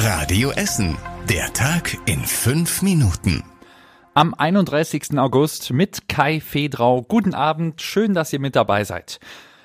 Radio 0.00 0.52
Essen. 0.52 0.96
Der 1.28 1.52
Tag 1.54 1.98
in 2.06 2.20
fünf 2.20 2.82
Minuten. 2.82 3.42
Am 4.14 4.32
31. 4.32 5.18
August 5.18 5.72
mit 5.72 6.08
Kai 6.08 6.38
Fedrau. 6.40 7.02
Guten 7.02 7.34
Abend, 7.34 7.82
schön, 7.82 8.14
dass 8.14 8.32
ihr 8.32 8.38
mit 8.38 8.54
dabei 8.54 8.84
seid. 8.84 9.18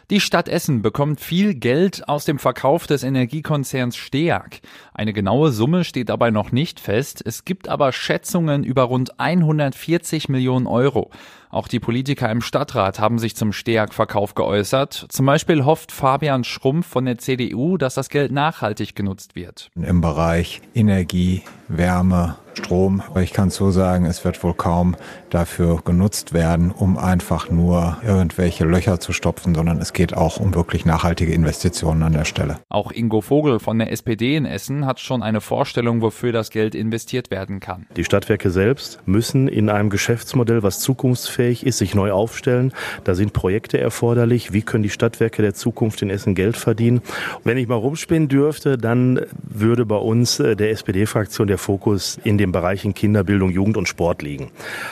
Die 0.10 0.20
Stadt 0.20 0.50
Essen 0.50 0.82
bekommt 0.82 1.22
viel 1.22 1.56
Geld 1.56 2.10
aus 2.10 2.26
dem 2.26 2.38
Verkauf 2.38 2.88
des 2.88 3.04
Energiekonzerns 3.04 3.96
Steag. 3.96 4.60
Eine 4.94 5.14
genaue 5.14 5.52
Summe 5.52 5.86
steht 5.86 6.10
dabei 6.10 6.30
noch 6.30 6.52
nicht 6.52 6.82
fest. 6.82 7.24
Es 7.26 7.46
gibt 7.46 7.70
aber 7.70 7.94
Schätzungen 7.94 8.66
über 8.66 8.84
rund 8.84 9.20
140 9.20 10.28
Millionen 10.28 10.68
Euro. 10.68 11.10
Auch 11.50 11.68
die 11.68 11.80
Politiker 11.80 12.30
im 12.32 12.42
Stadtrat 12.42 13.00
haben 13.00 13.18
sich 13.18 13.36
zum 13.36 13.54
Steag-Verkauf 13.54 14.36
geäußert. 14.36 15.06
Zum 15.08 15.26
Beispiel 15.26 15.64
hofft 15.64 15.92
Fabian 15.92 16.44
Schrumpf 16.44 16.88
von 16.88 17.06
der 17.06 17.20
CDU, 17.20 17.78
dass 17.78 17.94
das 17.94 18.10
Geld 18.10 18.32
nachhaltig 18.32 18.96
genutzt 18.96 19.36
wird. 19.36 19.70
Im 19.76 20.02
Bereich 20.02 20.62
Energie, 20.74 21.44
Wärme, 21.68 22.36
Strom. 22.58 23.02
Ich 23.20 23.34
kann 23.34 23.50
so 23.50 23.72
sagen, 23.72 24.06
es 24.06 24.24
wird 24.26 24.44
wohl 24.44 24.54
kaum 24.54 24.96
dafür 25.30 25.82
genutzt 25.84 26.34
werden, 26.34 26.72
um 26.72 26.98
einfach 26.98 27.50
nur 27.50 27.98
irgendwelche 28.06 28.66
Löcher 28.66 29.00
zu 29.00 29.14
stopfen, 29.14 29.56
sondern 29.56 29.80
es 29.80 29.94
geht 29.94 30.14
auch 30.14 30.40
um 30.40 30.54
wirklich 30.54 30.86
nachhaltige 30.86 31.34
Investitionen 31.34 32.04
an 32.04 32.14
der 32.14 32.26
Stelle. 32.26 32.60
Auch 32.70 32.92
Ingo 32.92 33.22
Vogel 33.22 33.60
von 33.60 33.80
der 33.80 33.92
SPD 33.92 34.36
in 34.36 34.46
Essen 34.46 34.86
hat 34.86 35.00
schon 35.00 35.24
eine 35.24 35.42
Vorstellung, 35.42 36.02
wofür 36.02 36.32
das 36.32 36.52
Geld 36.52 36.76
investiert 36.76 37.32
werden 37.32 37.60
kann. 37.60 37.88
Die 37.96 38.04
Stadtwerke 38.04 38.52
selbst 38.52 39.00
müssen 39.06 39.48
in 39.48 39.70
einem 39.70 39.90
Geschäftsmodell, 39.90 40.62
was 40.62 40.80
zukunftsfähig 40.80 41.66
ist, 41.66 41.80
sich 41.80 41.96
neu 41.96 42.12
aufstellen. 42.12 42.72
Da 43.04 43.16
sind 43.16 43.34
Projekte 43.34 43.80
erforderlich. 43.80 44.54
Wie 44.54 44.62
können 44.62 44.84
die 44.84 44.90
Stadtwerke 44.90 45.42
der 45.42 45.54
Zukunft 45.54 46.02
in 46.02 46.10
Essen 46.10 46.36
Geld 46.36 46.58
verdienen? 46.58 47.02
Wenn 47.44 47.58
ich 47.58 47.68
mal 47.68 47.76
rumspinnen 47.76 48.28
dürfte, 48.28 48.78
dann 48.78 49.22
würde 49.42 49.86
bei 49.86 49.96
uns 49.96 50.40
äh, 50.40 50.56
der 50.56 50.72
SPD-Fraktion 50.72 51.48
der 51.48 51.58
Fokus 51.58 52.20
in 52.24 52.38
den 52.38 52.43
Bereichen 52.52 52.94
Kinderbildung, 52.94 53.50
Jugend 53.50 53.78
und 53.78 53.88
Sport 53.88 54.22
liegen. 54.22 54.52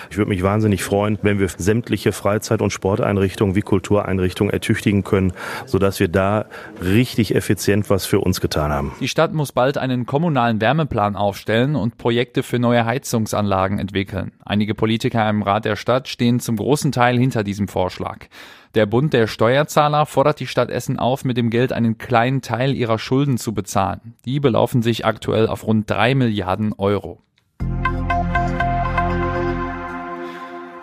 Ich 0.10 0.18
würde 0.18 0.30
mich 0.30 0.44
wahnsinnig 0.44 0.84
freuen, 0.84 1.18
wenn 1.22 1.40
wir 1.40 1.50
sämtliche 1.50 2.12
Freizeit- 2.12 2.62
und 2.62 2.72
Sporteinrichtungen 2.72 3.56
wie 3.56 3.62
Kultureinrichtungen 3.62 4.54
ertüchtigen 4.54 5.04
können, 5.04 5.34
sodass 5.66 6.00
wir 6.00 6.08
da 6.08 6.46
richtig 6.84 7.36
effizient 7.36 7.90
was 7.90 8.06
für 8.06 8.20
uns 8.20 8.42
getan 8.42 8.72
haben. 8.72 8.92
Die 9.00 9.08
Stadt 9.08 9.34
muss 9.34 9.52
bald 9.52 9.78
einen 9.78 10.06
kommunalen 10.06 10.62
Wärmeplan 10.62 11.16
aufstellen 11.16 11.76
und 11.76 11.98
Projekte 11.98 12.44
für 12.44 12.60
neue 12.60 12.86
Heizungsanlagen 12.86 13.80
entwickeln. 13.80 14.32
Einige 14.46 14.76
Politiker 14.76 15.30
im 15.30 15.42
Rat 15.42 15.66
der 15.66 15.76
Stadt 15.76 16.08
stehen 16.08 16.40
zum 16.40 16.58
großen 16.58 16.92
Teil 16.92 17.18
hinter 17.18 17.44
diesem 17.44 17.68
Vorschlag. 17.68 18.28
Der 18.74 18.86
Bund 18.86 19.12
der 19.12 19.28
Steuerzahler 19.28 20.06
fordert 20.06 20.40
die 20.40 20.48
Stadt 20.48 20.70
Essen 20.70 20.98
auf, 20.98 21.26
mit 21.26 21.36
dem 21.36 21.50
Geld 21.50 21.74
einen 21.74 21.98
kleinen 21.98 22.42
Teil 22.42 22.74
ihrer 22.74 23.00
Schulden 23.00 23.38
zu 23.38 23.54
bezahlen. 23.54 24.16
Die 24.24 24.40
belaufen 24.40 24.82
sich 24.82 25.06
aktuell 25.06 25.48
auf 25.48 25.68
rund 25.68 25.90
drei 25.90 26.16
Milliarden 26.16 26.72
Euro. 26.78 27.22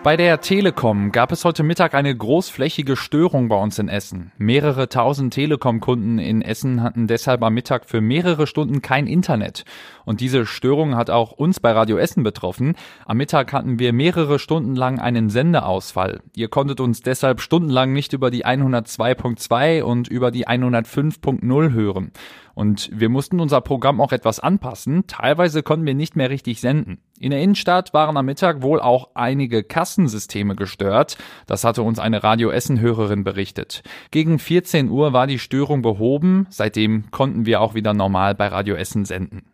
Bei 0.09 0.17
der 0.17 0.41
Telekom 0.41 1.12
gab 1.12 1.33
es 1.33 1.45
heute 1.45 1.62
Mittag 1.62 1.92
eine 1.92 2.17
großflächige 2.17 2.97
Störung 2.97 3.48
bei 3.48 3.56
uns 3.61 3.78
in 3.78 3.91
Essen. 3.91 4.33
Mehrere 4.39 4.89
tausend 4.89 5.34
Telekom-Kunden 5.34 6.19
in 6.19 6.41
Essen 6.41 6.83
hatten 6.83 7.06
deshalb 7.06 7.42
am 7.42 7.53
Mittag 7.53 7.84
für 7.84 8.01
mehrere 8.01 8.47
Stunden 8.47 8.81
kein 8.81 9.06
Internet. 9.06 9.67
Und 10.06 10.23
diese 10.23 10.47
Störung 10.47 10.97
hat 10.97 11.11
auch 11.11 11.33
uns 11.33 11.61
bei 11.61 11.73
Radio 11.73 11.98
Essen 11.98 12.23
betroffen. 12.23 12.75
Am 13.05 13.19
Mittag 13.19 13.53
hatten 13.53 13.79
wir 13.79 13.92
mehrere 13.92 14.39
Stunden 14.39 14.75
lang 14.75 14.98
einen 14.98 15.29
Sendeausfall. 15.29 16.23
Ihr 16.34 16.48
konntet 16.48 16.81
uns 16.81 17.03
deshalb 17.03 17.42
stundenlang 17.42 17.92
nicht 17.92 18.14
über 18.14 18.31
die 18.31 18.47
102.2 18.47 19.83
und 19.83 20.09
über 20.09 20.31
die 20.31 20.48
105.0 20.48 21.73
hören. 21.75 22.12
Und 22.55 22.91
wir 22.95 23.11
mussten 23.11 23.41
unser 23.41 23.61
Programm 23.61 24.01
auch 24.01 24.12
etwas 24.12 24.41
anpassen. 24.41 25.06
Teilweise 25.06 25.62
konnten 25.62 25.84
wir 25.84 25.95
nicht 25.95 26.17
mehr 26.17 26.31
richtig 26.31 26.62
senden. 26.62 27.03
In 27.20 27.30
der 27.30 27.41
Innenstadt 27.41 27.92
waren 27.92 28.16
am 28.16 28.27
Mittag 28.27 28.62
wohl 28.62 28.80
auch 28.80 29.11
einige 29.14 29.64
Kassensysteme 29.64 30.55
gestört. 30.55 31.19
Das 31.47 31.64
hatte 31.64 31.83
uns 31.83 31.98
eine 31.98 32.23
Radio 32.23 32.51
Essen 32.51 32.80
Hörerin 32.80 33.24
berichtet. 33.24 33.83
Gegen 34.11 34.39
14 34.39 34.89
Uhr 34.89 35.12
war 35.12 35.27
die 35.27 35.40
Störung 35.40 35.83
behoben. 35.83 36.46
Seitdem 36.51 37.11
konnten 37.11 37.45
wir 37.45 37.61
auch 37.61 37.74
wieder 37.74 37.92
normal 37.92 38.34
bei 38.34 38.46
Radio 38.48 38.77
Essen 38.77 39.05
senden. 39.05 39.46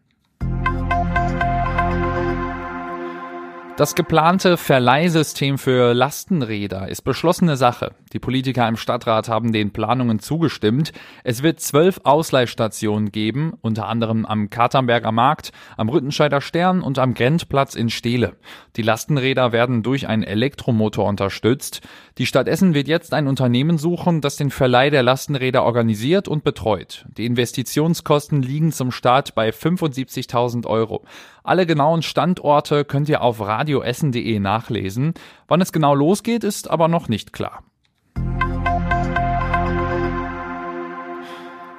Das 3.76 3.96
geplante 3.96 4.56
Verleihsystem 4.56 5.58
für 5.58 5.94
Lastenräder 5.94 6.86
ist 6.86 7.02
beschlossene 7.02 7.56
Sache. 7.56 7.90
Die 8.12 8.20
Politiker 8.20 8.68
im 8.68 8.76
Stadtrat 8.76 9.28
haben 9.28 9.52
den 9.52 9.72
Planungen 9.72 10.20
zugestimmt. 10.20 10.92
Es 11.24 11.42
wird 11.42 11.58
zwölf 11.58 12.00
Ausleihstationen 12.04 13.10
geben, 13.10 13.54
unter 13.62 13.88
anderem 13.88 14.26
am 14.26 14.48
Katernberger 14.48 15.10
Markt, 15.10 15.50
am 15.76 15.88
Rüttenscheider 15.88 16.40
Stern 16.40 16.82
und 16.82 17.00
am 17.00 17.14
Grenzplatz 17.14 17.74
in 17.74 17.90
Steele. 17.90 18.36
Die 18.76 18.82
Lastenräder 18.82 19.50
werden 19.50 19.82
durch 19.82 20.06
einen 20.06 20.22
Elektromotor 20.22 21.08
unterstützt. 21.08 21.80
Die 22.18 22.26
Stadt 22.26 22.46
Essen 22.46 22.74
wird 22.74 22.86
jetzt 22.86 23.12
ein 23.12 23.26
Unternehmen 23.26 23.76
suchen, 23.76 24.20
das 24.20 24.36
den 24.36 24.52
Verleih 24.52 24.90
der 24.90 25.02
Lastenräder 25.02 25.64
organisiert 25.64 26.28
und 26.28 26.44
betreut. 26.44 27.06
Die 27.16 27.26
Investitionskosten 27.26 28.40
liegen 28.40 28.70
zum 28.70 28.92
Start 28.92 29.34
bei 29.34 29.48
75.000 29.48 30.64
Euro. 30.64 31.04
Alle 31.46 31.66
genauen 31.66 32.00
Standorte 32.00 32.86
könnt 32.86 33.10
ihr 33.10 33.20
auf 33.20 33.38
radioessen.de 33.38 34.40
nachlesen. 34.40 35.12
Wann 35.46 35.60
es 35.60 35.72
genau 35.72 35.94
losgeht, 35.94 36.42
ist 36.42 36.70
aber 36.70 36.88
noch 36.88 37.08
nicht 37.08 37.34
klar. 37.34 37.62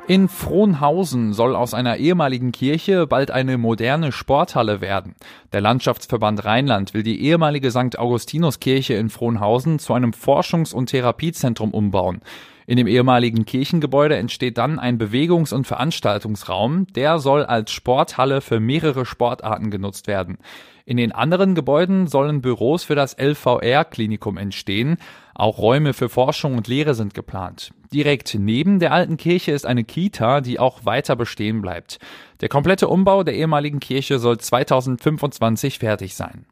In 0.07 0.27
Frohnhausen 0.29 1.33
soll 1.33 1.55
aus 1.55 1.73
einer 1.73 1.97
ehemaligen 1.97 2.51
Kirche 2.51 3.07
bald 3.07 3.31
eine 3.31 3.57
moderne 3.57 4.11
Sporthalle 4.11 4.81
werden. 4.81 5.15
Der 5.51 5.61
Landschaftsverband 5.61 6.45
Rheinland 6.45 6.93
will 6.93 7.01
die 7.01 7.19
ehemalige 7.23 7.71
St. 7.71 7.97
Augustinuskirche 7.97 8.93
in 8.93 9.09
Frohnhausen 9.09 9.79
zu 9.79 9.95
einem 9.95 10.11
Forschungs- 10.11 10.75
und 10.75 10.91
Therapiezentrum 10.91 11.71
umbauen. 11.71 12.21
In 12.67 12.77
dem 12.77 12.87
ehemaligen 12.87 13.45
Kirchengebäude 13.45 14.15
entsteht 14.15 14.57
dann 14.57 14.79
ein 14.79 14.97
Bewegungs- 14.97 15.53
und 15.53 15.67
Veranstaltungsraum. 15.67 16.87
Der 16.95 17.19
soll 17.19 17.45
als 17.45 17.71
Sporthalle 17.71 18.41
für 18.41 18.59
mehrere 18.59 19.05
Sportarten 19.05 19.69
genutzt 19.69 20.07
werden. 20.07 20.37
In 20.87 20.97
den 20.97 21.11
anderen 21.11 21.55
Gebäuden 21.55 22.07
sollen 22.07 22.41
Büros 22.41 22.83
für 22.83 22.95
das 22.95 23.15
LVR-Klinikum 23.17 24.37
entstehen. 24.37 24.97
Auch 25.33 25.57
Räume 25.57 25.93
für 25.93 26.09
Forschung 26.09 26.55
und 26.55 26.67
Lehre 26.67 26.95
sind 26.95 27.13
geplant. 27.13 27.71
Direkt 27.91 28.35
neben 28.39 28.79
der 28.79 28.93
alten 28.93 29.17
Kirche 29.17 29.51
ist 29.51 29.65
eine 29.65 29.83
Kita, 29.83 30.41
die 30.41 30.59
auch 30.59 30.85
weiter 30.85 31.15
bestehen 31.15 31.61
bleibt. 31.61 31.99
Der 32.41 32.49
komplette 32.49 32.87
Umbau 32.87 33.23
der 33.23 33.35
ehemaligen 33.35 33.79
Kirche 33.79 34.19
soll 34.19 34.37
2025 34.37 35.79
fertig 35.79 36.15
sein. 36.15 36.45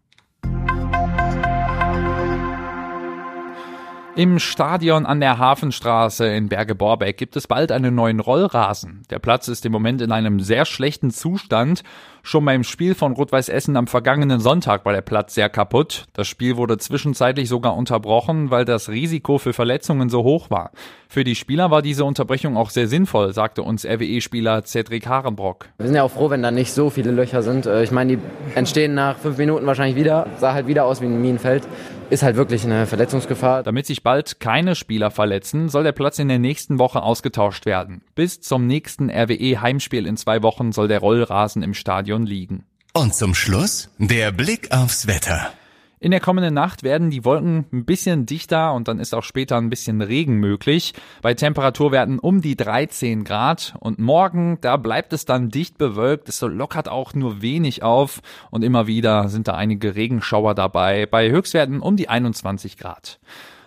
Im 4.15 4.37
Stadion 4.37 5.07
an 5.07 5.19
der 5.19 5.39
Hafenstraße 5.39 6.27
in 6.27 6.47
Berge-Borbeck 6.47 7.17
gibt 7.17 7.35
es 7.35 7.47
bald 7.47 7.71
einen 7.71 7.95
neuen 7.95 8.19
Rollrasen. 8.19 9.01
Der 9.09 9.17
Platz 9.17 9.47
ist 9.47 9.65
im 9.65 9.71
Moment 9.71 10.01
in 10.03 10.11
einem 10.11 10.39
sehr 10.39 10.65
schlechten 10.65 11.09
Zustand. 11.09 11.81
Schon 12.25 12.45
beim 12.45 12.63
Spiel 12.63 12.95
von 12.95 13.11
Rot-Weiß 13.11 13.49
Essen 13.49 13.75
am 13.75 13.85
vergangenen 13.85 14.39
Sonntag 14.39 14.85
war 14.85 14.93
der 14.93 15.01
Platz 15.01 15.35
sehr 15.35 15.49
kaputt. 15.49 16.05
Das 16.13 16.25
Spiel 16.25 16.55
wurde 16.55 16.77
zwischenzeitlich 16.77 17.49
sogar 17.49 17.75
unterbrochen, 17.75 18.49
weil 18.49 18.63
das 18.63 18.87
Risiko 18.87 19.39
für 19.39 19.51
Verletzungen 19.51 20.07
so 20.07 20.23
hoch 20.23 20.49
war. 20.49 20.71
Für 21.09 21.25
die 21.25 21.35
Spieler 21.35 21.69
war 21.69 21.81
diese 21.81 22.05
Unterbrechung 22.05 22.55
auch 22.55 22.69
sehr 22.69 22.87
sinnvoll, 22.87 23.33
sagte 23.33 23.61
uns 23.61 23.85
RWE-Spieler 23.85 24.63
Cedric 24.63 25.05
Harenbrock. 25.05 25.67
Wir 25.77 25.87
sind 25.87 25.97
ja 25.97 26.03
auch 26.03 26.11
froh, 26.11 26.29
wenn 26.29 26.41
da 26.41 26.49
nicht 26.49 26.71
so 26.71 26.89
viele 26.89 27.11
Löcher 27.11 27.43
sind. 27.43 27.65
Äh, 27.65 27.83
ich 27.83 27.91
meine, 27.91 28.15
die 28.15 28.23
entstehen 28.55 28.93
nach 28.93 29.17
fünf 29.17 29.37
Minuten 29.37 29.65
wahrscheinlich 29.65 29.97
wieder. 29.97 30.27
Sah 30.37 30.53
halt 30.53 30.65
wieder 30.67 30.85
aus 30.85 31.01
wie 31.01 31.07
ein 31.07 31.21
Minenfeld. 31.21 31.67
Ist 32.09 32.23
halt 32.23 32.35
wirklich 32.35 32.63
eine 32.63 32.85
Verletzungsgefahr. 32.85 33.63
Damit 33.63 33.85
sich 33.85 34.03
bald 34.03 34.39
keine 34.39 34.75
Spieler 34.75 35.11
verletzen, 35.11 35.69
soll 35.69 35.83
der 35.83 35.93
Platz 35.93 36.19
in 36.19 36.27
der 36.27 36.39
nächsten 36.39 36.79
Woche 36.79 37.01
ausgetauscht 37.01 37.65
werden. 37.65 38.01
Bis 38.15 38.39
zum 38.39 38.67
nächsten 38.67 39.09
RWE-Heimspiel 39.09 40.05
in 40.05 40.15
zwei 40.15 40.43
Wochen 40.43 40.71
soll 40.71 40.87
der 40.87 40.99
Rollrasen 40.99 41.63
im 41.63 41.73
Stadion 41.73 42.12
Stadion 42.13 42.25
liegen. 42.25 42.65
Und 42.93 43.15
zum 43.15 43.33
Schluss 43.33 43.89
der 43.97 44.31
Blick 44.31 44.71
aufs 44.71 45.07
Wetter. 45.07 45.51
In 45.99 46.11
der 46.11 46.19
kommenden 46.19 46.53
Nacht 46.53 46.83
werden 46.83 47.09
die 47.09 47.23
Wolken 47.23 47.65
ein 47.71 47.85
bisschen 47.85 48.25
dichter 48.25 48.73
und 48.73 48.87
dann 48.87 48.99
ist 48.99 49.15
auch 49.15 49.23
später 49.23 49.57
ein 49.57 49.69
bisschen 49.69 50.01
Regen 50.01 50.35
möglich. 50.35 50.93
Bei 51.21 51.33
Temperaturwerten 51.33 52.19
um 52.19 52.41
die 52.41 52.57
13 52.57 53.23
Grad 53.23 53.73
und 53.79 53.99
morgen, 53.99 54.59
da 54.61 54.75
bleibt 54.77 55.13
es 55.13 55.25
dann 55.25 55.49
dicht 55.49 55.77
bewölkt. 55.77 56.27
Es 56.29 56.41
lockert 56.41 56.89
auch 56.89 57.13
nur 57.13 57.41
wenig 57.41 57.81
auf 57.83 58.21
und 58.51 58.63
immer 58.63 58.85
wieder 58.85 59.29
sind 59.29 59.47
da 59.47 59.55
einige 59.55 59.95
Regenschauer 59.95 60.53
dabei. 60.53 61.05
Bei 61.05 61.31
Höchstwerten 61.31 61.79
um 61.79 61.95
die 61.95 62.09
21 62.09 62.77
Grad. 62.77 63.19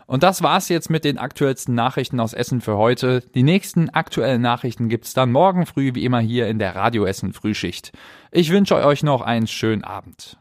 Und 0.07 0.23
das 0.23 0.43
war's 0.43 0.69
jetzt 0.69 0.89
mit 0.89 1.05
den 1.05 1.19
aktuellsten 1.19 1.75
Nachrichten 1.75 2.21
aus 2.21 2.33
Essen 2.33 2.61
für 2.61 2.77
heute. 2.77 3.23
Die 3.35 3.43
nächsten 3.43 3.91
aktuellen 3.91 4.41
Nachrichten 4.41 4.89
gibt's 4.89 5.15
dann 5.15 5.33
morgen 5.33 5.67
früh 5.67 5.95
wie 5.95 6.05
immer 6.05 6.21
hier 6.21 6.47
in 6.47 6.59
der 6.59 6.77
Radio 6.77 7.05
Essen 7.05 7.33
Frühschicht. 7.33 7.93
Ich 8.31 8.51
wünsche 8.51 8.77
euch 8.77 9.03
noch 9.03 9.21
einen 9.21 9.49
schönen 9.49 9.85
Abend. 9.85 10.39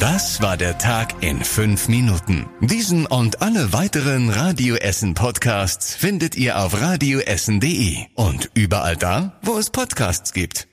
Das 0.00 0.42
war 0.42 0.56
der 0.56 0.78
Tag 0.78 1.22
in 1.22 1.44
fünf 1.44 1.88
Minuten. 1.88 2.46
Diesen 2.60 3.06
und 3.06 3.42
alle 3.42 3.72
weiteren 3.72 4.28
Radio 4.30 4.74
Essen 4.76 5.14
Podcasts 5.14 5.94
findet 5.94 6.36
ihr 6.36 6.58
auf 6.58 6.80
radioessen.de 6.80 7.98
und 8.14 8.50
überall 8.54 8.96
da, 8.96 9.38
wo 9.42 9.56
es 9.58 9.70
Podcasts 9.70 10.32
gibt. 10.32 10.71